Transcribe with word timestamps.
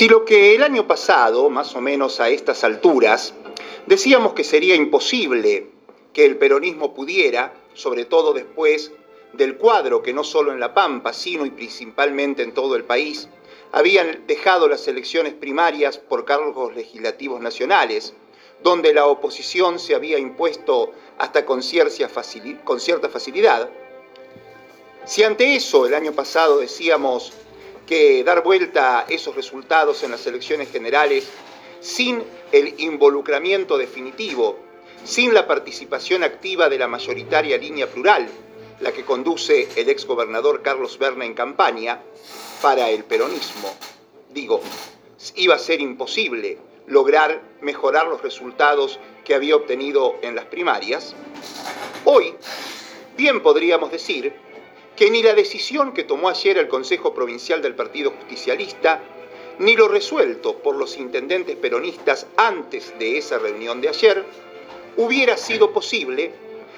Si 0.00 0.08
lo 0.08 0.24
que 0.24 0.54
el 0.54 0.62
año 0.62 0.86
pasado, 0.86 1.50
más 1.50 1.76
o 1.76 1.82
menos 1.82 2.20
a 2.20 2.30
estas 2.30 2.64
alturas, 2.64 3.34
decíamos 3.84 4.32
que 4.32 4.44
sería 4.44 4.74
imposible 4.74 5.66
que 6.14 6.24
el 6.24 6.38
peronismo 6.38 6.94
pudiera, 6.94 7.52
sobre 7.74 8.06
todo 8.06 8.32
después 8.32 8.92
del 9.34 9.58
cuadro 9.58 10.00
que 10.00 10.14
no 10.14 10.24
solo 10.24 10.52
en 10.52 10.58
La 10.58 10.72
Pampa, 10.72 11.12
sino 11.12 11.44
y 11.44 11.50
principalmente 11.50 12.42
en 12.42 12.54
todo 12.54 12.76
el 12.76 12.84
país, 12.84 13.28
habían 13.72 14.26
dejado 14.26 14.68
las 14.68 14.88
elecciones 14.88 15.34
primarias 15.34 15.98
por 15.98 16.24
cargos 16.24 16.74
legislativos 16.74 17.42
nacionales, 17.42 18.14
donde 18.62 18.94
la 18.94 19.04
oposición 19.04 19.78
se 19.78 19.94
había 19.94 20.18
impuesto 20.18 20.94
hasta 21.18 21.44
con 21.44 21.62
cierta 21.62 22.08
facilidad. 23.10 23.68
Si 25.04 25.24
ante 25.24 25.56
eso 25.56 25.84
el 25.84 25.92
año 25.92 26.12
pasado 26.12 26.56
decíamos 26.60 27.34
que 27.90 28.22
dar 28.22 28.44
vuelta 28.44 29.00
a 29.00 29.02
esos 29.08 29.34
resultados 29.34 30.04
en 30.04 30.12
las 30.12 30.24
elecciones 30.24 30.70
generales 30.70 31.28
sin 31.80 32.22
el 32.52 32.80
involucramiento 32.80 33.76
definitivo, 33.76 34.60
sin 35.04 35.34
la 35.34 35.48
participación 35.48 36.22
activa 36.22 36.68
de 36.68 36.78
la 36.78 36.86
mayoritaria 36.86 37.58
línea 37.58 37.88
plural, 37.88 38.28
la 38.78 38.92
que 38.92 39.04
conduce 39.04 39.68
el 39.74 39.88
exgobernador 39.88 40.62
Carlos 40.62 41.00
Berna 41.00 41.24
en 41.24 41.34
campaña, 41.34 42.00
para 42.62 42.90
el 42.90 43.02
peronismo, 43.02 43.74
digo, 44.32 44.60
iba 45.34 45.56
a 45.56 45.58
ser 45.58 45.80
imposible 45.80 46.58
lograr 46.86 47.42
mejorar 47.60 48.06
los 48.06 48.22
resultados 48.22 49.00
que 49.24 49.34
había 49.34 49.56
obtenido 49.56 50.14
en 50.22 50.36
las 50.36 50.44
primarias, 50.44 51.16
hoy 52.04 52.36
bien 53.16 53.42
podríamos 53.42 53.90
decir 53.90 54.32
que 55.00 55.10
ni 55.10 55.22
la 55.22 55.32
decisión 55.32 55.94
que 55.94 56.04
tomó 56.04 56.28
ayer 56.28 56.58
el 56.58 56.68
Consejo 56.68 57.14
Provincial 57.14 57.62
del 57.62 57.74
Partido 57.74 58.10
Justicialista, 58.10 59.00
ni 59.58 59.74
lo 59.74 59.88
resuelto 59.88 60.58
por 60.58 60.76
los 60.76 60.98
intendentes 60.98 61.56
peronistas 61.56 62.26
antes 62.36 62.92
de 62.98 63.16
esa 63.16 63.38
reunión 63.38 63.80
de 63.80 63.88
ayer, 63.88 64.26
hubiera 64.98 65.38
sido 65.38 65.72
posible 65.72 66.32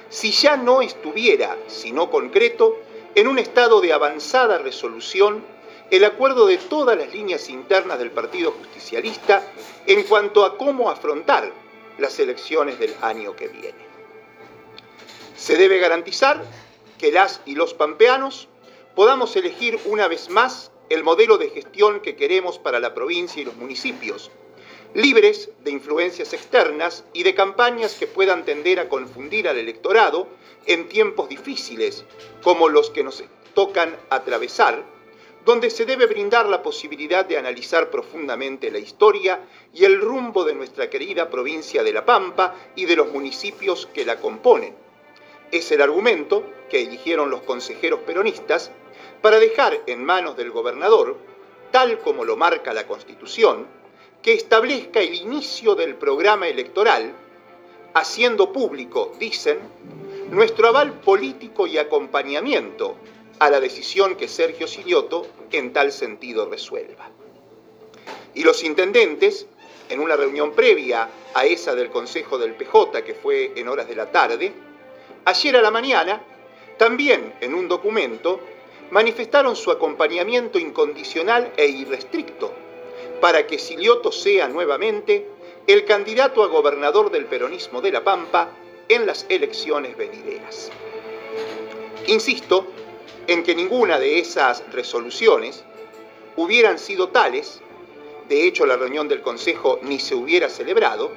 si 0.09 0.31
ya 0.31 0.57
no 0.57 0.83
estuviera, 0.83 1.59
sino 1.67 2.13
concreto, 2.13 2.79
en 3.17 3.27
un 3.27 3.41
estado 3.41 3.81
de 3.81 3.93
avanzada 3.93 4.59
resolución 4.59 5.45
el 5.91 6.05
acuerdo 6.05 6.47
de 6.47 6.59
todas 6.59 6.97
las 6.97 7.13
líneas 7.13 7.51
internas 7.51 7.99
del 7.99 8.13
Partido 8.13 8.53
Justicialista 8.53 9.53
en 9.85 10.05
cuanto 10.05 10.45
a 10.45 10.57
cómo 10.57 10.91
afrontar 10.91 11.51
las 11.99 12.21
elecciones 12.21 12.79
del 12.79 12.95
año 13.03 13.35
que 13.35 13.49
viene. 13.49 13.85
Se 15.37 15.57
debe 15.57 15.81
garantizar 15.81 16.45
que 17.03 17.11
las 17.11 17.41
y 17.47 17.57
los 17.57 17.75
pampeanos 17.75 18.47
podamos 18.95 19.35
elegir 19.35 19.77
una 19.87 20.07
vez 20.07 20.31
más 20.31 20.71
el 20.89 21.03
modelo 21.03 21.37
de 21.37 21.51
gestión 21.51 21.99
que 21.99 22.15
queremos 22.15 22.61
para 22.61 22.79
la 22.79 22.95
provincia 22.95 23.43
y 23.43 23.45
los 23.45 23.57
municipios, 23.57 24.31
libres 24.95 25.51
de 25.65 25.73
influencias 25.73 26.33
externas 26.33 27.03
y 27.13 27.25
de 27.25 27.35
campañas 27.35 27.97
que 27.97 28.07
puedan 28.07 28.45
tender 28.45 28.79
a 28.79 28.89
confundir 28.89 29.49
al 29.49 29.59
electorado 29.59 30.29
en 30.67 30.89
tiempos 30.89 31.29
difíciles 31.29 32.05
como 32.41 32.69
los 32.69 32.91
que 32.91 33.03
nos 33.03 33.25
tocan 33.53 33.97
atravesar 34.09 34.85
donde 35.45 35.71
se 35.71 35.85
debe 35.87 36.07
brindar 36.07 36.47
la 36.47 36.63
posibilidad 36.63 37.25
de 37.25 37.37
analizar 37.37 37.91
profundamente 37.91 38.71
la 38.71 38.79
historia 38.79 39.41
y 39.75 39.85
el 39.85 40.01
rumbo 40.01 40.45
de 40.45 40.55
nuestra 40.55 40.89
querida 40.89 41.29
provincia 41.29 41.83
de 41.83 41.93
La 41.93 42.05
Pampa 42.05 42.55
y 42.77 42.85
de 42.85 42.95
los 42.95 43.13
municipios 43.13 43.89
que 43.93 44.05
la 44.05 44.21
componen. 44.21 44.82
Es 45.53 45.71
el 45.71 45.83
argumento 45.83 46.45
que 46.71 46.83
eligieron 46.83 47.29
los 47.29 47.43
consejeros 47.43 48.01
peronistas 48.01 48.71
para 49.21 49.39
dejar 49.39 49.83
en 49.87 50.03
manos 50.03 50.35
del 50.37 50.51
gobernador, 50.51 51.19
tal 51.71 51.99
como 51.99 52.25
lo 52.25 52.39
marca 52.39 52.73
la 52.73 52.87
Constitución, 52.87 53.67
que 54.23 54.33
establezca 54.33 55.01
el 55.01 55.15
inicio 55.15 55.75
del 55.75 55.95
programa 55.97 56.49
electoral, 56.49 57.13
haciendo 57.93 58.51
público, 58.51 59.13
dicen, 59.19 59.59
nuestro 60.31 60.69
aval 60.69 61.01
político 61.01 61.67
y 61.67 61.77
acompañamiento 61.77 62.97
a 63.39 63.51
la 63.51 63.61
decisión 63.61 64.17
que 64.17 64.29
Sergio 64.29 64.67
Silioto 64.67 65.27
en 65.51 65.75
tal 65.75 65.93
sentido 65.93 66.49
resuelva. 66.49 67.11
Y 68.35 68.43
los 68.43 68.65
intendentes, 68.65 69.47
en 69.91 70.01
una 70.01 70.17
reunión 70.17 70.53
previa 70.53 71.11
a 71.35 71.45
esa 71.45 71.75
del 71.75 71.91
Consejo 71.91 72.39
del 72.39 72.55
PJ, 72.55 73.03
que 73.05 73.15
fue 73.15 73.53
en 73.55 73.69
horas 73.69 73.87
de 73.87 73.97
la 73.97 74.11
tarde, 74.11 74.55
ayer 75.25 75.57
a 75.57 75.63
la 75.63 75.71
mañana, 75.71 76.23
también 76.79 77.35
en 77.41 77.55
un 77.55 77.69
documento, 77.69 78.41
manifestaron 78.91 79.57
su 79.57 79.71
acompañamiento 79.71 80.59
incondicional 80.59 81.53
e 81.57 81.67
irrestricto 81.67 82.53
para 83.21 83.47
que 83.47 83.59
Silioto 83.59 84.13
sea 84.13 84.49
nuevamente 84.49 85.29
el 85.67 85.85
candidato 85.85 86.43
a 86.43 86.49
gobernador 86.49 87.11
del 87.11 87.27
peronismo 87.27 87.81
de 87.81 87.93
La 87.93 88.03
Pampa 88.03 88.51
en 88.89 89.07
las 89.07 89.27
elecciones 89.29 89.97
venideras. 89.97 90.71
Insisto 92.09 92.67
en 93.29 93.45
que 93.45 93.55
ninguna 93.55 93.99
de 93.99 94.19
esas 94.19 94.65
resoluciones 94.73 95.65
hubieran 96.37 96.79
sido 96.79 97.09
tales, 97.09 97.61
de 98.29 98.47
hecho 98.47 98.67
la 98.67 98.77
reunión 98.77 99.09
del 99.09 99.23
Consejo 99.23 99.79
ni 99.83 100.01
se 100.01 100.15
hubiera 100.15 100.49
celebrado, 100.49 101.13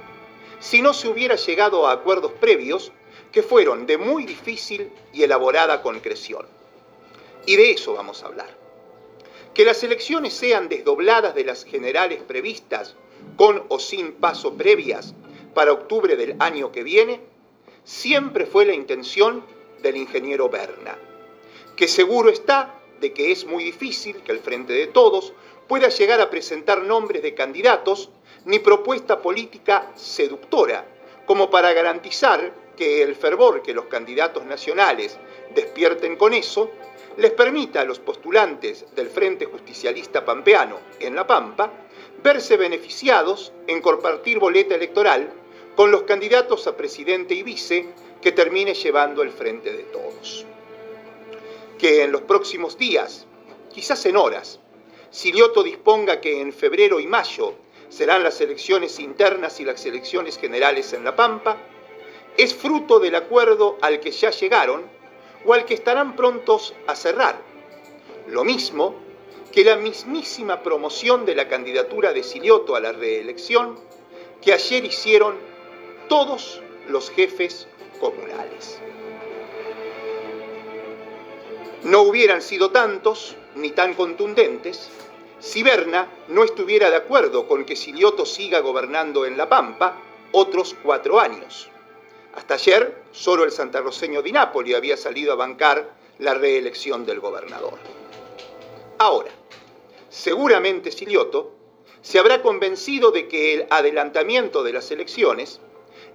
si 0.59 0.81
no 0.81 0.93
se 0.93 1.07
hubiera 1.07 1.35
llegado 1.35 1.87
a 1.87 1.93
acuerdos 1.93 2.31
previos 2.33 2.91
que 3.35 3.43
fueron 3.43 3.85
de 3.85 3.99
muy 3.99 4.25
difícil 4.25 4.89
y 5.13 5.21
elaborada 5.21 5.83
concreción. 5.83 6.47
Y 7.45 7.55
de 7.55 7.71
eso 7.71 7.93
vamos 7.93 8.23
a 8.23 8.27
hablar. 8.27 8.49
Que 9.53 9.63
las 9.63 9.83
elecciones 9.83 10.33
sean 10.33 10.69
desdobladas 10.69 11.35
de 11.35 11.43
las 11.43 11.65
generales 11.65 12.23
previstas, 12.23 12.95
con 13.37 13.63
o 13.69 13.77
sin 13.77 14.13
paso 14.13 14.55
previas, 14.55 15.13
para 15.53 15.73
octubre 15.73 16.15
del 16.15 16.35
año 16.39 16.71
que 16.71 16.81
viene, 16.83 17.21
siempre 17.83 18.47
fue 18.47 18.65
la 18.65 18.73
intención 18.73 19.43
del 19.83 19.97
ingeniero 19.97 20.49
Berna 20.49 20.97
que 21.75 21.87
seguro 21.87 22.29
está 22.29 22.75
de 23.01 23.13
que 23.13 23.31
es 23.31 23.45
muy 23.45 23.63
difícil 23.63 24.17
que 24.23 24.31
el 24.31 24.39
Frente 24.39 24.73
de 24.73 24.87
Todos 24.87 25.33
pueda 25.67 25.89
llegar 25.89 26.21
a 26.21 26.29
presentar 26.29 26.81
nombres 26.81 27.21
de 27.21 27.33
candidatos 27.33 28.09
ni 28.45 28.59
propuesta 28.59 29.21
política 29.21 29.91
seductora, 29.95 30.85
como 31.25 31.49
para 31.49 31.73
garantizar 31.73 32.53
que 32.75 33.01
el 33.01 33.15
fervor 33.15 33.61
que 33.61 33.73
los 33.73 33.85
candidatos 33.85 34.45
nacionales 34.45 35.17
despierten 35.53 36.15
con 36.15 36.33
eso 36.33 36.71
les 37.17 37.31
permita 37.31 37.81
a 37.81 37.85
los 37.85 37.99
postulantes 37.99 38.85
del 38.95 39.09
Frente 39.09 39.45
Justicialista 39.45 40.25
Pampeano 40.25 40.79
en 40.99 41.15
La 41.15 41.25
Pampa 41.25 41.71
verse 42.21 42.57
beneficiados 42.57 43.53
en 43.67 43.81
compartir 43.81 44.39
boleta 44.39 44.75
electoral 44.75 45.31
con 45.75 45.91
los 45.91 46.03
candidatos 46.03 46.67
a 46.67 46.75
presidente 46.75 47.33
y 47.33 47.43
vice 47.43 47.85
que 48.21 48.31
termine 48.31 48.73
llevando 48.73 49.21
el 49.21 49.31
Frente 49.31 49.71
de 49.71 49.83
Todos. 49.83 50.45
Que 51.77 52.03
en 52.03 52.11
los 52.11 52.21
próximos 52.21 52.77
días, 52.77 53.27
quizás 53.71 54.05
en 54.05 54.17
horas, 54.17 54.59
Silioto 55.11 55.61
disponga 55.63 56.19
que 56.19 56.41
en 56.41 56.51
febrero 56.51 56.99
y 56.99 57.07
mayo 57.07 57.53
serán 57.89 58.23
las 58.23 58.41
elecciones 58.41 58.99
internas 58.99 59.59
y 59.59 59.65
las 59.65 59.85
elecciones 59.85 60.37
generales 60.37 60.93
en 60.93 61.03
La 61.03 61.15
Pampa, 61.15 61.57
es 62.37 62.53
fruto 62.53 62.99
del 62.99 63.15
acuerdo 63.15 63.77
al 63.81 63.99
que 63.99 64.11
ya 64.11 64.31
llegaron 64.31 64.83
o 65.45 65.53
al 65.53 65.65
que 65.65 65.73
estarán 65.73 66.15
prontos 66.15 66.73
a 66.87 66.95
cerrar. 66.95 67.39
Lo 68.27 68.43
mismo 68.43 68.95
que 69.51 69.63
la 69.63 69.77
mismísima 69.77 70.61
promoción 70.61 71.25
de 71.25 71.35
la 71.35 71.47
candidatura 71.47 72.11
de 72.11 72.23
Silioto 72.23 72.75
a 72.75 72.79
la 72.79 72.91
reelección 72.91 73.79
que 74.41 74.51
ayer 74.51 74.83
hicieron 74.83 75.37
todos 76.09 76.61
los 76.89 77.09
jefes 77.09 77.67
comunales. 77.99 78.79
No 81.83 82.01
hubieran 82.01 82.41
sido 82.41 82.71
tantos 82.71 83.37
ni 83.55 83.69
tan 83.71 83.93
contundentes 83.93 84.89
si 85.39 85.63
Berna 85.63 86.09
no 86.27 86.43
estuviera 86.43 86.89
de 86.89 86.95
acuerdo 86.97 87.47
con 87.47 87.63
que 87.63 87.75
Silioto 87.75 88.25
siga 88.25 88.59
gobernando 88.59 89.25
en 89.25 89.37
La 89.37 89.47
Pampa 89.47 90.01
otros 90.31 90.75
cuatro 90.83 91.19
años. 91.19 91.69
Hasta 92.35 92.55
ayer, 92.55 93.03
solo 93.11 93.43
el 93.43 93.51
santarroceño 93.51 94.21
Di 94.21 94.31
Napoli 94.31 94.73
había 94.73 94.97
salido 94.97 95.33
a 95.33 95.35
bancar 95.35 95.89
la 96.19 96.33
reelección 96.33 97.05
del 97.05 97.19
gobernador. 97.19 97.79
Ahora, 98.97 99.31
seguramente 100.09 100.91
Silioto 100.91 101.53
se 102.01 102.19
habrá 102.19 102.41
convencido 102.41 103.11
de 103.11 103.27
que 103.27 103.53
el 103.53 103.67
adelantamiento 103.69 104.63
de 104.63 104.73
las 104.73 104.91
elecciones 104.91 105.59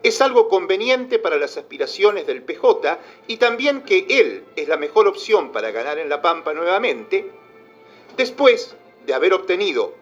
es 0.02 0.20
algo 0.20 0.48
conveniente 0.48 1.18
para 1.18 1.36
las 1.36 1.56
aspiraciones 1.56 2.26
del 2.26 2.42
PJ 2.42 2.98
y 3.26 3.36
también 3.36 3.82
que 3.82 4.06
él 4.08 4.44
es 4.56 4.68
la 4.68 4.76
mejor 4.76 5.08
opción 5.08 5.52
para 5.52 5.70
ganar 5.72 5.98
en 5.98 6.08
La 6.08 6.22
Pampa 6.22 6.54
nuevamente, 6.54 7.30
después 8.16 8.76
de 9.04 9.14
haber 9.14 9.34
obtenido 9.34 9.94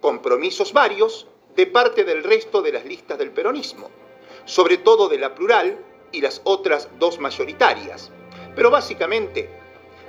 compromisos 0.00 0.72
varios 0.72 1.26
de 1.56 1.66
parte 1.66 2.04
del 2.04 2.24
resto 2.24 2.62
de 2.62 2.72
las 2.72 2.84
listas 2.84 3.18
del 3.18 3.30
peronismo, 3.30 3.90
sobre 4.44 4.76
todo 4.76 5.08
de 5.08 5.18
la 5.18 5.34
plural 5.34 5.78
y 6.10 6.20
las 6.20 6.40
otras 6.44 6.88
dos 6.98 7.18
mayoritarias, 7.18 8.10
pero 8.54 8.70
básicamente 8.70 9.48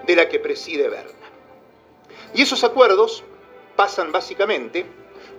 de 0.05 0.15
la 0.15 0.29
que 0.29 0.39
preside 0.39 0.89
Berna. 0.89 1.11
Y 2.33 2.41
esos 2.41 2.63
acuerdos 2.63 3.23
pasan 3.75 4.11
básicamente 4.11 4.85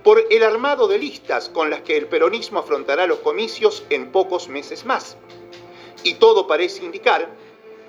por 0.02 0.22
el 0.30 0.42
armado 0.42 0.86
de 0.86 0.98
listas 0.98 1.48
con 1.48 1.70
las 1.70 1.82
que 1.82 1.96
el 1.96 2.06
peronismo 2.06 2.60
afrontará 2.60 3.06
los 3.06 3.18
comicios 3.18 3.84
en 3.90 4.12
pocos 4.12 4.48
meses 4.48 4.84
más. 4.84 5.16
Y 6.02 6.14
todo 6.14 6.46
parece 6.46 6.84
indicar 6.84 7.28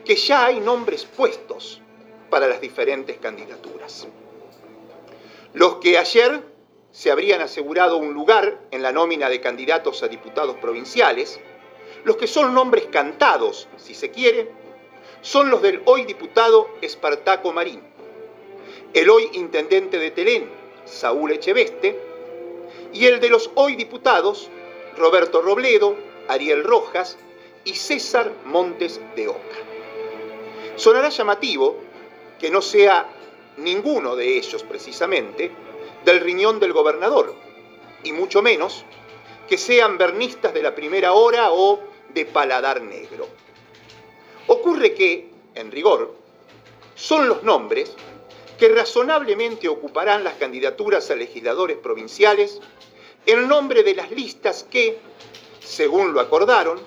que 0.06 0.16
ya 0.16 0.46
hay 0.46 0.60
nombres 0.60 1.06
puestos 1.06 1.82
para 2.30 2.48
las 2.48 2.62
diferentes 2.62 3.18
candidaturas. 3.18 4.08
Los 5.54 5.76
que 5.76 5.98
ayer 5.98 6.42
se 6.96 7.12
habrían 7.12 7.42
asegurado 7.42 7.98
un 7.98 8.14
lugar 8.14 8.58
en 8.72 8.82
la 8.82 8.94
nómina 8.94 9.28
de 9.28 9.42
candidatos 9.42 10.02
a 10.02 10.08
diputados 10.08 10.56
provinciales, 10.56 11.42
los 12.06 12.16
que 12.16 12.26
son 12.26 12.54
nombres 12.54 12.86
cantados, 12.86 13.68
si 13.76 13.94
se 13.94 14.12
quiere, 14.12 14.50
son 15.20 15.50
los 15.50 15.62
del 15.62 15.82
hoy 15.84 16.06
diputado 16.06 16.70
Espartaco 16.82 17.52
Marín, 17.52 17.82
el 18.94 19.10
hoy 19.10 19.30
intendente 19.34 20.00
de 20.00 20.12
Telén, 20.12 20.50
Saúl 20.86 21.34
Echeveste, 21.34 22.00
y 22.94 23.08
el 23.08 23.20
de 23.20 23.28
los 23.28 23.52
hoy 23.56 23.76
diputados 23.76 24.50
Roberto 24.96 25.42
Robledo, 25.42 25.98
Ariel 26.30 26.64
Rojas 26.64 27.18
y 27.66 27.74
César 27.74 28.32
Montes 28.46 29.02
de 29.18 29.28
Oca. 29.28 29.58
Sonará 30.78 31.10
llamativo 31.10 31.76
que 32.40 32.50
no 32.50 32.62
sea 32.62 33.06
ninguno 33.58 34.16
de 34.16 34.38
ellos 34.38 34.64
precisamente 34.64 35.52
del 36.06 36.22
riñón 36.22 36.60
del 36.60 36.72
gobernador, 36.72 37.36
y 38.04 38.14
mucho 38.14 38.42
menos 38.42 38.86
que 39.50 39.58
sean 39.58 39.98
bernistas 39.98 40.54
de 40.54 40.62
la 40.62 40.76
primera 40.76 41.14
hora 41.14 41.52
o 41.52 41.80
de 42.14 42.26
paladar 42.26 42.82
negro. 42.82 43.28
Ocurre 44.48 44.94
que, 44.94 45.30
en 45.56 45.72
rigor, 45.72 46.16
son 46.96 47.28
los 47.28 47.44
nombres 47.44 47.96
que 48.58 48.70
razonablemente 48.70 49.68
ocuparán 49.68 50.24
las 50.24 50.36
candidaturas 50.36 51.10
a 51.12 51.16
legisladores 51.16 51.78
provinciales 51.78 52.62
en 53.26 53.48
nombre 53.48 53.84
de 53.84 53.96
las 53.96 54.12
listas 54.12 54.64
que, 54.70 55.00
según 55.60 56.14
lo 56.14 56.22
acordaron, 56.22 56.80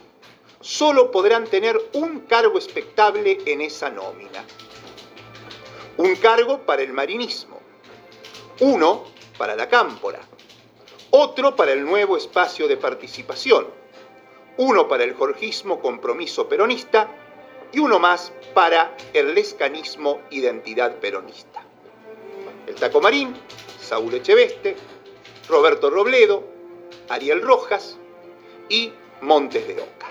solo 0.60 1.10
podrán 1.10 1.44
tener 1.44 1.78
un 1.94 2.20
cargo 2.20 2.56
expectable 2.56 3.38
en 3.44 3.60
esa 3.60 3.90
nómina. 3.90 4.44
Un 5.96 6.14
cargo 6.16 6.60
para 6.60 6.82
el 6.82 6.92
marinismo, 6.92 7.57
uno 8.60 9.04
para 9.36 9.54
la 9.54 9.68
cámpora, 9.68 10.20
otro 11.10 11.54
para 11.54 11.72
el 11.72 11.84
nuevo 11.84 12.16
espacio 12.16 12.66
de 12.66 12.76
participación, 12.76 13.66
uno 14.56 14.88
para 14.88 15.04
el 15.04 15.14
jorgismo 15.14 15.80
compromiso 15.80 16.48
peronista 16.48 17.08
y 17.72 17.78
uno 17.78 17.98
más 17.98 18.32
para 18.54 18.96
el 19.12 19.34
lescanismo 19.34 20.20
identidad 20.30 20.96
peronista. 20.96 21.62
El 22.66 22.74
Tacomarín, 22.74 23.34
Saúl 23.80 24.14
Echeveste, 24.14 24.76
Roberto 25.48 25.88
Robledo, 25.88 26.44
Ariel 27.08 27.40
Rojas 27.42 27.96
y 28.68 28.92
Montes 29.20 29.66
de 29.68 29.74
Oca. 29.74 30.08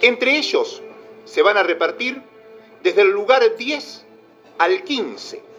Entre 0.00 0.36
ellos 0.36 0.82
se 1.24 1.42
van 1.42 1.56
a 1.56 1.62
repartir 1.62 2.22
desde 2.82 3.02
el 3.02 3.10
lugar 3.10 3.56
10 3.56 4.04
al 4.58 4.82
15 4.82 5.49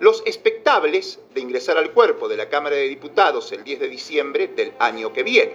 los 0.00 0.22
expectables 0.26 1.18
de 1.34 1.40
ingresar 1.40 1.76
al 1.76 1.92
cuerpo 1.92 2.28
de 2.28 2.36
la 2.36 2.48
Cámara 2.48 2.76
de 2.76 2.88
Diputados 2.88 3.50
el 3.52 3.64
10 3.64 3.80
de 3.80 3.88
diciembre 3.88 4.48
del 4.48 4.72
año 4.78 5.12
que 5.12 5.22
viene. 5.22 5.52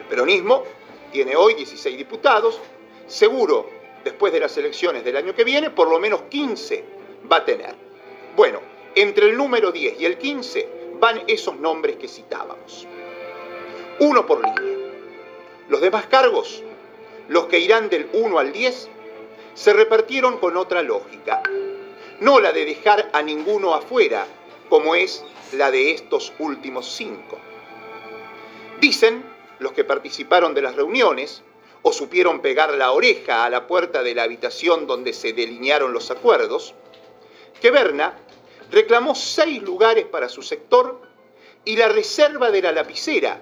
El 0.00 0.06
peronismo 0.06 0.64
tiene 1.12 1.36
hoy 1.36 1.54
16 1.54 1.96
diputados, 1.96 2.60
seguro 3.06 3.68
después 4.04 4.32
de 4.32 4.40
las 4.40 4.56
elecciones 4.56 5.04
del 5.04 5.16
año 5.16 5.34
que 5.34 5.44
viene 5.44 5.70
por 5.70 5.88
lo 5.88 5.98
menos 5.98 6.22
15 6.22 6.84
va 7.30 7.38
a 7.38 7.44
tener. 7.44 7.74
Bueno, 8.34 8.60
entre 8.94 9.26
el 9.26 9.36
número 9.36 9.72
10 9.72 10.00
y 10.00 10.04
el 10.04 10.18
15 10.18 10.68
van 11.00 11.22
esos 11.26 11.56
nombres 11.56 11.96
que 11.96 12.08
citábamos. 12.08 12.86
Uno 14.00 14.26
por 14.26 14.42
línea. 14.42 14.90
Los 15.68 15.80
demás 15.80 16.06
cargos, 16.06 16.62
los 17.28 17.46
que 17.46 17.58
irán 17.58 17.88
del 17.88 18.08
1 18.12 18.38
al 18.38 18.52
10, 18.52 18.88
se 19.54 19.72
repartieron 19.72 20.38
con 20.38 20.56
otra 20.56 20.82
lógica, 20.82 21.42
no 22.20 22.40
la 22.40 22.52
de 22.52 22.64
dejar 22.64 23.10
a 23.12 23.22
ninguno 23.22 23.74
afuera, 23.74 24.26
como 24.68 24.94
es 24.94 25.24
la 25.52 25.70
de 25.70 25.92
estos 25.92 26.32
últimos 26.38 26.86
cinco. 26.86 27.38
Dicen 28.80 29.24
los 29.58 29.72
que 29.72 29.84
participaron 29.84 30.54
de 30.54 30.62
las 30.62 30.76
reuniones 30.76 31.42
o 31.82 31.92
supieron 31.92 32.40
pegar 32.40 32.74
la 32.74 32.92
oreja 32.92 33.44
a 33.44 33.50
la 33.50 33.66
puerta 33.66 34.02
de 34.02 34.14
la 34.14 34.24
habitación 34.24 34.86
donde 34.86 35.12
se 35.12 35.32
delinearon 35.32 35.92
los 35.92 36.10
acuerdos, 36.10 36.74
que 37.60 37.70
Berna 37.70 38.18
reclamó 38.70 39.14
seis 39.14 39.62
lugares 39.62 40.06
para 40.06 40.28
su 40.28 40.42
sector 40.42 41.00
y 41.64 41.76
la 41.76 41.88
reserva 41.88 42.50
de 42.50 42.62
la 42.62 42.72
lapicera 42.72 43.40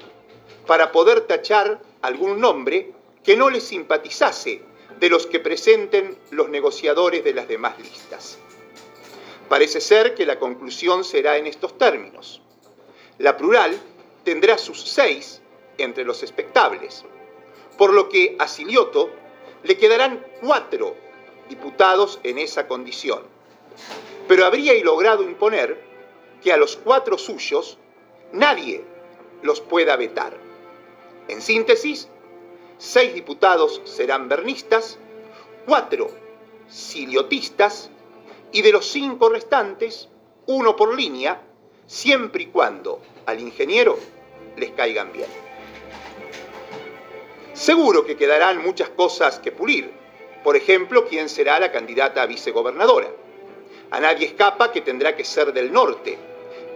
para 0.67 0.93
poder 0.93 1.23
tachar 1.23 1.81
algún 2.03 2.41
nombre 2.41 2.93
que 3.23 3.37
no 3.37 3.51
le 3.51 3.61
simpatizase 3.61 4.63
de 5.01 5.09
los 5.09 5.27
que 5.27 5.41
presenten 5.41 6.17
los 6.31 6.49
negociadores 6.49 7.25
de 7.25 7.35
las 7.35 7.49
demás 7.49 7.79
listas. 7.79 8.39
Parece 9.55 9.81
ser 9.81 10.17
que 10.17 10.27
la 10.27 10.41
conclusión 10.41 11.05
será 11.05 11.37
en 11.37 11.47
estos 11.47 11.79
términos. 11.79 12.43
La 13.19 13.37
plural 13.37 13.79
tendrá 14.25 14.59
sus 14.59 14.81
seis 14.81 15.43
entre 15.79 16.03
los 16.05 16.25
expectables, 16.25 17.05
por 17.79 17.93
lo 17.93 18.09
que 18.09 18.35
a 18.41 18.49
Silioto 18.49 19.11
le 19.63 19.79
quedarán 19.79 20.27
cuatro 20.41 20.97
diputados 21.49 22.19
en 22.25 22.39
esa 22.39 22.67
condición. 22.67 23.23
Pero 24.27 24.45
habría 24.45 24.75
logrado 24.83 25.23
imponer 25.23 25.81
que 26.43 26.53
a 26.53 26.57
los 26.57 26.77
cuatro 26.77 27.17
suyos 27.17 27.79
nadie 28.33 28.83
los 29.43 29.61
pueda 29.61 29.95
vetar. 29.95 30.37
En 31.29 31.41
síntesis, 31.41 32.09
seis 32.79 33.15
diputados 33.15 33.83
serán 33.85 34.29
bernistas, 34.29 34.99
cuatro 35.65 36.11
siliotistas 36.69 37.93
y 38.55 38.63
de 38.63 38.71
los 38.71 38.87
cinco 38.87 39.31
restantes, 39.31 40.09
uno 40.47 40.77
por 40.77 40.95
línea, 40.95 41.41
siempre 41.89 42.45
y 42.45 42.47
cuando 42.47 43.01
al 43.27 43.41
ingeniero 43.41 43.99
les 44.57 44.71
caigan 44.71 45.13
bien. 45.13 45.27
Seguro 47.53 48.07
que 48.07 48.17
quedarán 48.17 48.63
muchas 48.63 48.91
cosas 48.91 49.41
que 49.41 49.51
pulir. 49.51 49.91
Por 50.45 50.55
ejemplo, 50.55 51.05
quién 51.09 51.29
será 51.29 51.59
la 51.59 51.73
candidata 51.73 52.23
a 52.23 52.27
vicegobernadora. 52.27 53.09
A 53.91 53.99
nadie 53.99 54.27
escapa 54.27 54.71
que 54.71 54.83
tendrá 54.83 55.17
que 55.17 55.25
ser 55.25 55.53
del 55.53 55.73
norte. 55.73 56.17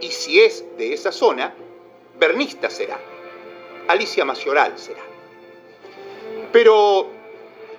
Y 0.00 0.08
si 0.08 0.40
es 0.40 0.64
de 0.78 0.92
esa 0.92 1.12
zona, 1.12 1.54
Bernista 2.18 2.70
será. 2.70 2.99
Alicia 3.87 4.25
Mayoral 4.25 4.76
será. 4.76 5.02
Pero 6.50 7.06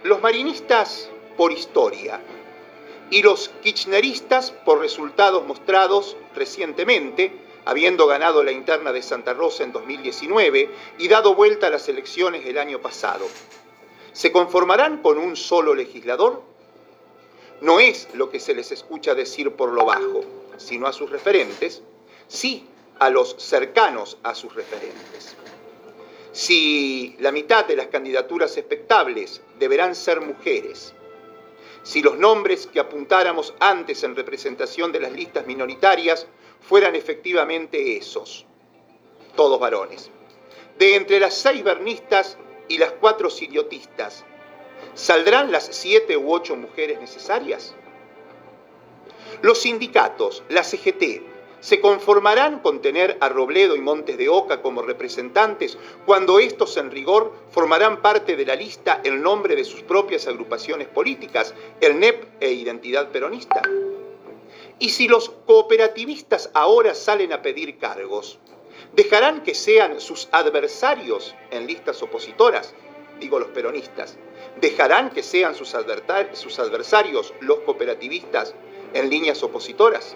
los 0.04 0.22
marinistas 0.22 1.10
por 1.36 1.52
historia 1.52 2.22
y 3.10 3.22
los 3.22 3.50
kirchneristas 3.62 4.52
por 4.52 4.80
resultados 4.80 5.46
mostrados 5.46 6.16
recientemente, 6.36 7.32
habiendo 7.66 8.08
ganado 8.08 8.44
la 8.44 8.52
interna 8.52 8.92
de 8.92 9.02
Santa 9.02 9.34
Rosa 9.34 9.64
en 9.64 9.72
2019 9.72 10.70
y 10.98 11.08
dado 11.08 11.36
vuelta 11.36 11.68
a 11.68 11.70
las 11.70 11.88
elecciones 11.90 12.46
del 12.46 12.58
año 12.58 12.80
pasado. 12.80 13.26
¿Se 14.14 14.32
conformarán 14.32 15.02
con 15.02 15.18
un 15.18 15.36
solo 15.36 15.74
legislador? 15.74 16.42
No 17.62 17.80
es 17.80 18.08
lo 18.14 18.30
que 18.30 18.40
se 18.40 18.56
les 18.56 18.72
escucha 18.72 19.16
decir 19.16 19.52
por 19.52 19.72
lo 19.72 19.86
bajo, 19.86 20.22
sino 20.58 20.88
a 20.88 20.94
sus 20.94 21.10
referentes, 21.10 21.82
sí 22.28 22.68
a 23.00 23.10
los 23.10 23.36
cercanos 23.38 24.18
a 24.24 24.36
sus 24.36 24.54
referentes. 24.54 25.36
Si 26.32 27.16
la 27.20 27.32
mitad 27.32 27.66
de 27.66 27.76
las 27.76 27.88
candidaturas 27.88 28.56
expectables 28.58 29.42
deberán 29.58 29.96
ser 29.96 30.22
mujeres, 30.22 30.94
si 31.84 32.02
los 32.02 32.18
nombres 32.18 32.68
que 32.68 32.80
apuntáramos 32.80 33.54
antes 33.60 34.04
en 34.04 34.16
representación 34.16 34.92
de 34.92 35.00
las 35.00 35.12
listas 35.12 35.46
minoritarias 35.48 36.28
fueran 36.62 36.96
efectivamente 36.96 37.98
esos, 37.98 38.46
todos 39.36 39.60
varones. 39.60 40.12
De 40.78 40.96
entre 40.96 41.20
las 41.20 41.34
seis 41.34 41.64
bernistas 41.64 42.38
y 42.68 42.78
las 42.78 42.92
cuatro 42.92 43.30
siliotistas, 43.30 44.26
¿saldrán 44.94 45.52
las 45.52 45.66
siete 45.72 46.18
u 46.18 46.32
ocho 46.32 46.56
mujeres 46.56 47.00
necesarias? 47.00 47.76
Los 49.42 49.60
sindicatos, 49.60 50.44
la 50.50 50.64
CGT, 50.64 51.39
¿Se 51.62 51.82
conformarán 51.82 52.60
con 52.60 52.82
tener 52.82 53.18
a 53.20 53.28
Robledo 53.28 53.76
y 53.76 53.82
Montes 53.82 54.18
de 54.18 54.30
Oca 54.30 54.62
como 54.62 54.82
representantes 54.82 55.78
cuando 56.06 56.40
estos 56.40 56.78
en 56.78 56.90
rigor 56.90 57.34
formarán 57.52 58.02
parte 58.02 58.38
de 58.38 58.46
la 58.46 58.56
lista 58.56 59.02
el 59.04 59.22
nombre 59.22 59.58
de 59.58 59.66
sus 59.66 59.82
propias 59.82 60.28
agrupaciones 60.28 60.88
políticas, 60.88 61.54
el 61.82 62.00
NEP 62.00 62.24
e 62.40 62.54
Identidad 62.54 63.10
Peronista? 63.10 63.62
Y 64.80 64.90
si 64.90 65.10
los 65.10 65.30
cooperativistas 65.46 66.50
ahora 66.54 66.96
salen 66.96 67.34
a 67.34 67.42
pedir 67.42 67.78
cargos, 67.78 68.40
¿dejarán 68.94 69.44
que 69.44 69.54
sean 69.54 70.00
sus 70.00 70.30
adversarios 70.32 71.36
en 71.52 71.68
listas 71.68 72.02
opositoras? 72.02 72.74
Digo 73.20 73.38
los 73.38 73.50
peronistas. 73.50 74.18
¿Dejarán 74.62 75.10
que 75.10 75.24
sean 75.24 75.54
sus, 75.56 75.76
adversarios 75.76 77.34
los 77.42 77.60
cooperativistas 77.60 78.56
en 78.94 79.10
líneas 79.10 79.44
opositoras? 79.44 80.16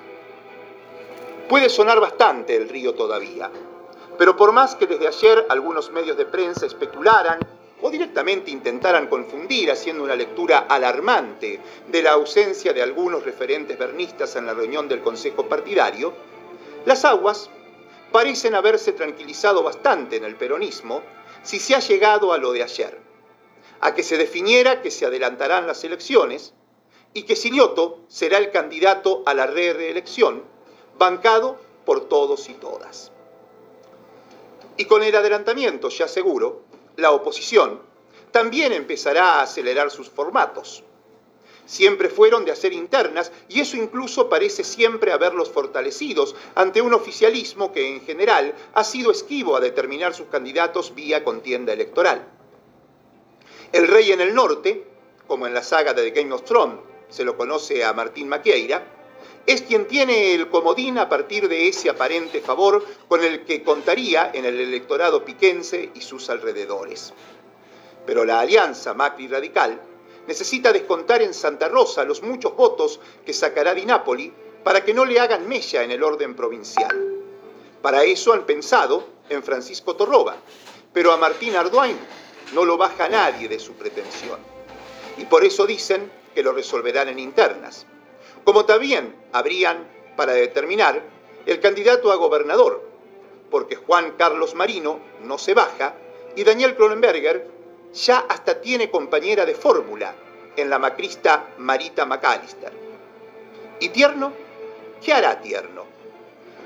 Puede 1.48 1.70
sonar 1.70 2.00
bastante 2.00 2.56
el 2.56 2.70
río 2.70 2.94
todavía, 2.94 3.52
pero 4.18 4.36
por 4.36 4.52
más 4.52 4.76
que 4.76 4.88
desde 4.88 5.08
ayer 5.08 5.46
algunos 5.50 5.92
medios 5.92 6.18
de 6.18 6.26
prensa 6.26 6.66
especularan 6.66 7.40
o 7.82 7.90
directamente 7.90 8.50
intentaran 8.50 9.08
confundir 9.08 9.70
haciendo 9.70 10.04
una 10.04 10.16
lectura 10.16 10.60
alarmante 10.70 11.60
de 11.88 12.02
la 12.02 12.12
ausencia 12.12 12.72
de 12.72 12.82
algunos 12.82 13.26
referentes 13.26 13.78
bernistas 13.78 14.38
en 14.38 14.46
la 14.46 14.54
reunión 14.54 14.88
del 14.88 15.02
Consejo 15.02 15.50
Partidario, 15.50 16.14
las 16.86 17.04
aguas 17.04 17.50
parecen 18.14 18.56
haberse 18.56 18.94
tranquilizado 18.94 19.64
bastante 19.64 20.16
en 20.16 20.24
el 20.24 20.38
peronismo 20.38 21.02
si 21.42 21.60
se 21.60 21.76
ha 21.76 21.80
llegado 21.80 22.32
a 22.32 22.38
lo 22.38 22.54
de 22.54 22.64
ayer, 22.64 22.98
a 23.82 23.94
que 23.94 24.04
se 24.04 24.18
definiera 24.18 24.82
que 24.82 24.92
se 24.92 25.06
adelantarán 25.06 25.68
las 25.68 25.84
elecciones 25.84 26.54
y 27.14 27.24
que 27.24 27.36
Silioto 27.36 28.00
será 28.08 28.38
el 28.38 28.50
candidato 28.52 29.24
a 29.26 29.34
la 29.34 29.46
reelección, 29.46 30.53
bancado 30.98 31.58
por 31.86 32.08
todos 32.08 32.50
y 32.50 32.54
todas. 32.54 33.12
Y 34.78 34.86
con 34.86 35.04
el 35.04 35.16
adelantamiento, 35.16 35.90
ya 35.90 36.08
seguro, 36.08 36.62
la 36.96 37.12
oposición 37.12 37.80
también 38.32 38.74
empezará 38.74 39.36
a 39.36 39.44
acelerar 39.44 39.92
sus 39.92 40.10
formatos. 40.10 40.84
Siempre 41.66 42.10
fueron 42.10 42.44
de 42.44 42.52
hacer 42.52 42.74
internas 42.74 43.32
y 43.48 43.62
eso 43.62 43.78
incluso 43.78 44.28
parece 44.28 44.64
siempre 44.64 45.14
haberlos 45.14 45.50
fortalecidos 45.50 46.36
ante 46.56 46.82
un 46.82 46.94
oficialismo 46.94 47.72
que 47.72 47.88
en 47.88 48.02
general 48.02 48.54
ha 48.74 48.84
sido 48.84 49.12
esquivo 49.12 49.56
a 49.56 49.62
determinar 49.62 50.14
sus 50.14 50.28
candidatos 50.28 50.94
vía 50.94 51.24
contienda 51.24 51.72
electoral. 51.72 52.28
El 53.72 53.88
rey 53.88 54.12
en 54.12 54.20
el 54.20 54.36
norte, 54.36 54.86
como 55.26 55.48
en 55.48 55.54
la 55.54 55.64
saga 55.64 55.94
de 55.94 56.12
The 56.12 56.22
Game 56.22 56.34
of 56.34 56.44
Thrones 56.44 56.80
se 57.10 57.24
lo 57.24 57.38
conoce 57.38 57.86
a 57.86 57.94
Martín 57.94 58.28
Maquieira, 58.28 59.03
es 59.46 59.62
quien 59.64 59.88
tiene 59.88 60.34
el 60.34 60.50
comodín 60.50 60.98
a 60.98 61.10
partir 61.10 61.50
de 61.50 61.68
ese 61.68 61.90
aparente 61.90 62.40
favor 62.40 62.86
con 63.08 63.24
el 63.24 63.44
que 63.44 63.62
contaría 63.62 64.32
en 64.34 64.46
el 64.46 64.60
electorado 64.60 65.26
piquense 65.26 65.92
y 65.94 66.02
sus 66.02 66.30
alrededores. 66.30 67.14
Pero 68.06 68.24
la 68.24 68.40
alianza 68.40 68.94
Macri-Radical 68.94 69.82
necesita 70.28 70.72
descontar 70.72 71.22
en 71.22 71.34
Santa 71.34 71.68
Rosa 71.68 72.06
los 72.06 72.22
muchos 72.22 72.56
votos 72.56 73.02
que 73.26 73.34
sacará 73.34 73.74
Di 73.74 73.86
Napoli 73.86 74.32
para 74.64 74.84
que 74.86 74.94
no 74.94 75.04
le 75.04 75.20
hagan 75.20 75.48
mella 75.48 75.84
en 75.84 75.92
el 75.92 76.04
orden 76.04 76.36
provincial. 76.36 77.24
Para 77.82 78.06
eso 78.06 78.32
han 78.32 78.46
pensado 78.46 79.06
en 79.28 79.44
Francisco 79.44 79.98
Torroba, 79.98 80.38
pero 80.94 81.12
a 81.12 81.18
Martín 81.18 81.58
Arduin 81.58 81.98
no 82.54 82.64
lo 82.64 82.78
baja 82.78 83.10
nadie 83.10 83.50
de 83.50 83.60
su 83.60 83.74
pretensión. 83.74 84.40
Y 85.18 85.26
por 85.26 85.44
eso 85.44 85.66
dicen 85.66 86.10
que 86.34 86.44
lo 86.44 86.54
resolverán 86.54 87.10
en 87.10 87.20
internas 87.20 87.86
como 88.44 88.66
también 88.66 89.16
habrían 89.32 89.88
para 90.16 90.34
determinar 90.34 91.02
el 91.46 91.60
candidato 91.60 92.12
a 92.12 92.16
gobernador, 92.16 92.84
porque 93.50 93.76
Juan 93.76 94.14
Carlos 94.18 94.56
Marino 94.56 95.00
no 95.24 95.38
se 95.38 95.54
baja 95.54 95.96
y 96.36 96.44
Daniel 96.44 96.76
Cronenberger 96.76 97.48
ya 97.94 98.20
hasta 98.20 98.60
tiene 98.62 98.90
compañera 98.90 99.46
de 99.46 99.54
fórmula 99.54 100.16
en 100.56 100.70
la 100.70 100.80
macrista 100.80 101.50
Marita 101.58 102.06
McAllister. 102.06 102.72
¿Y 103.80 103.90
Tierno? 103.90 104.34
¿Qué 105.04 105.14
hará 105.14 105.42
Tierno? 105.42 105.86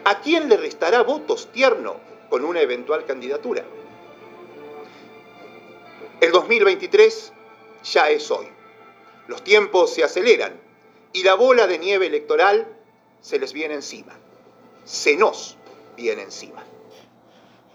¿A 0.05 0.21
quién 0.21 0.47
le 0.47 0.57
restará 0.57 1.03
votos 1.03 1.51
Tierno 1.51 1.97
con 2.29 2.45
una 2.45 2.61
eventual 2.61 3.05
candidatura? 3.05 3.63
El 6.21 6.31
2023 6.31 7.33
ya 7.83 8.09
es 8.09 8.31
hoy. 8.31 8.47
Los 9.27 9.43
tiempos 9.43 9.93
se 9.93 10.03
aceleran 10.03 10.66
y 11.13 11.23
la 11.23 11.35
bola 11.35 11.67
de 11.67 11.79
nieve 11.79 12.07
electoral 12.07 12.67
se 13.21 13.39
les 13.39 13.53
viene 13.53 13.75
encima, 13.75 14.17
se 14.85 15.15
nos 15.15 15.57
viene 15.95 16.23
encima. 16.23 16.63